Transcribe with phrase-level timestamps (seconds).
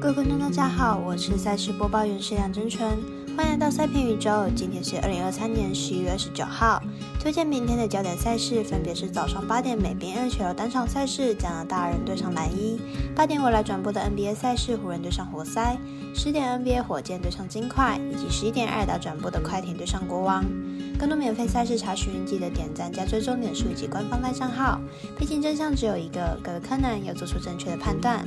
[0.00, 2.88] 各位观众，大家好，我是赛事播报员石梁真纯，
[3.36, 4.46] 欢迎来到赛评宇宙。
[4.56, 6.82] 今天是二零二三年十一月二十九号，
[7.20, 12.78] 推荐明天的焦点赛事分别是早上八点美编 NHL 单场赛事，加拿大人对上蓝衣；
[13.14, 15.76] 八点我来转播的 NBA 赛事，湖人对上活塞；
[16.14, 20.42] 十点 NBA 火箭对上金块，以及十一点二打转播的快艇对上国王。
[20.98, 24.80] 更多免费赛事查询，记得点赞加追踪点数以及官方赖账号。
[25.18, 28.26] 毕竟真相只有一个，各位柯南要做出正确的判断。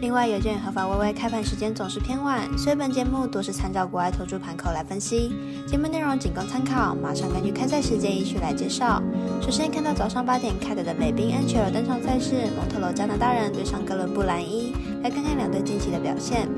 [0.00, 5.32] 另外，有鉴合法微微开盘时间总是偏晚，所以本节目多是参照国外投注盘口来分析。
[5.66, 9.02] 节目内容仅供参考，马上根据开赛时间依序来介绍。
[9.42, 14.72] 首先看到早上八点开打的美宾 NHL 登场赛事，蒙特罗加拿大人对上哥伦布蓝衣，
[15.02, 16.48] 来看看两队近期的表现。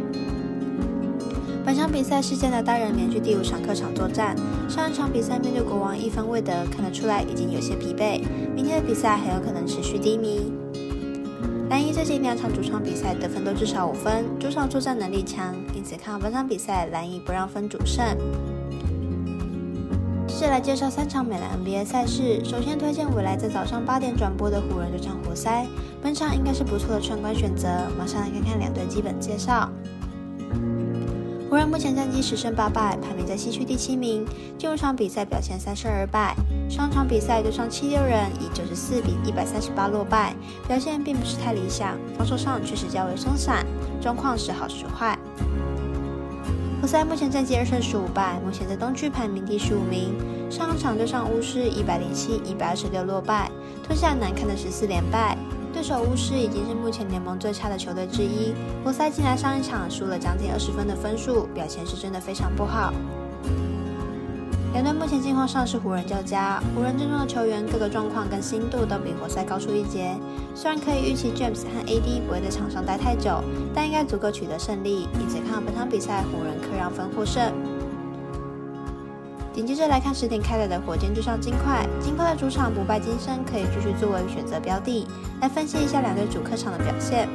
[1.65, 4.37] 本场比赛是加拿大人连续第五场客场作战，
[4.69, 8.21] 上一场比赛面对国王一分未得，看得出来已经有些疲惫。
[8.55, 10.53] 明天的比赛很有可能持续低迷。
[11.71, 18.05] 蓝衣最近两场主场比赛得分都至少五分，主场作战能力强，因此看好本场比赛蓝衣不让分主胜。
[20.27, 25.65] 接着来介绍三场美篮 NBA 赛事，首先推荐未来在早上八点转播的湖人对战活塞，
[26.03, 27.69] 本场应该是不错的串关选择。
[27.97, 29.71] 马上来看看两队基本介绍。
[31.51, 34.25] 湖人目前战绩十胜八败，排名在西区第七名。
[34.57, 36.37] 进入场比赛表现三胜二败，
[36.69, 40.33] 上场比赛对上七六人以九十四比一百三十八落败，
[40.69, 43.67] 表现并不是太理想，防守上确实较为松散，
[44.01, 45.19] 状况时好时坏。
[46.81, 50.15] 活塞目前战绩二胜十五败，目前在东区排名第十五名。
[50.49, 53.51] 上场对上巫师一百零七一百二十六落败，
[53.83, 55.37] 吞下难看的十四连败。
[55.73, 58.55] 对手巫师已经是目前联盟最差的球队之一，
[58.85, 62.93] 活塞进来上一场输了将近二十分的分数，表现是真的非常不好。
[64.73, 70.15] 两队目前近况上是湖人较佳，湖人阵中的球员各个状况跟心度都比活塞高出一截。
[70.55, 73.43] 虽然可以预期 James 和 AD 不会在场上待太久，
[73.75, 77.53] 但应该足够取得胜利，因此看好本场比赛湖人客让分获胜。
[79.53, 85.07] 紧接着来看十点开打的火箭对上金块，金块的主场不败金身，可以继续作为选择标的。
[85.41, 87.29] 来分析一下两队主客场的表现。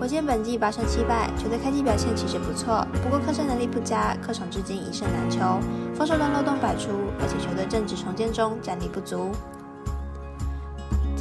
[0.00, 5.60] 火箭本季八胜七败，球队开季表现其实不错，不过客胜能力不佳，客场至今一胜难求，
[5.94, 6.88] 防守端漏洞百出，
[7.20, 9.30] 而且球队正值重建中，战力不足。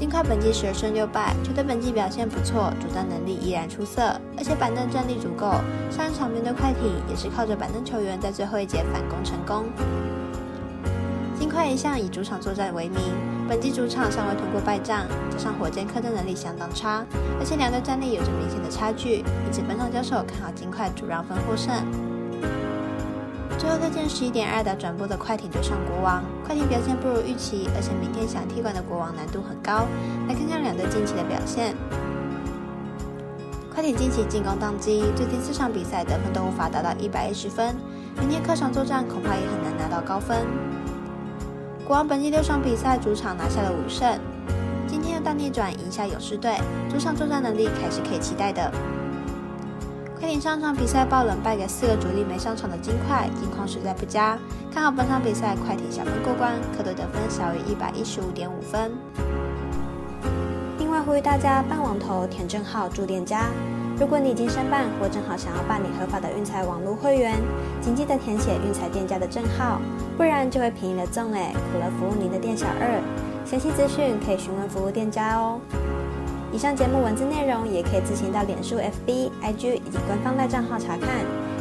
[0.02, 4.02] 金块本季十二胜六败，球队本季表现不错，主战能力依然出色，
[4.36, 5.54] 而且板凳战力足够。
[5.92, 9.66] 上一场面对快艇，也是靠着板凳球员在最后一节反攻成功。
[11.40, 13.00] 金块一向以主场作战为名，
[13.48, 17.06] 本季主场尚未通过败仗，加上火箭客战能力相当差，
[17.40, 21.72] 而且两队战力有着明显的差距，因此本场交手看好金块主让分获胜。
[23.62, 29.86] 最后推荐十一点二打转播的快艇对上国王，快艇表现不如预期，而且明天想踢馆的国王难度很高。
[30.28, 31.76] 来看看两队近期的表现。
[33.72, 37.76] 快艇近期进攻宕机，最近四场比赛得分都无法达到一百一十分，
[38.20, 40.40] 明天客场作战恐怕也很难拿到高分。
[41.86, 44.20] 国王本季六场比赛主场拿下了五胜，
[44.88, 46.58] 今天的大逆转赢下勇士队，
[46.90, 48.72] 主场作战能力还是可以期待的。
[50.22, 54.38] 快艇上场比赛爆冷败给四个主力没上场的金块，近况实在不佳。
[54.72, 58.92] 看好本场比赛快艇小分过关，客队得分小于一百一十五点五分。
[60.78, 63.48] 另外呼吁大家办网投填证号注店家，
[64.00, 67.36] 如果你已经申办或正好想要办理合法的运彩网络会员，
[67.82, 69.82] 请记得填写运彩店家的证号，
[70.18, 73.02] 不然就会便宜了赠哎，苦了服务您的店小二。
[73.44, 75.60] 详细资讯可以询问服务店家哦。
[76.54, 81.10] 以上节目文字内容也可以自行到脸书、FB、IG 以及官方赖账号查看，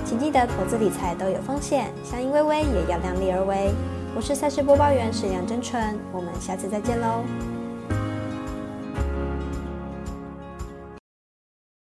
[0.05, 3.71] 请记得投资理财都有风险，相依微微也要量力而为。
[4.17, 7.23] 我是赛事播报员史阳真纯，我们下次再见喽。